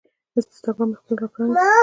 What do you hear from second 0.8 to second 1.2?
مې خپل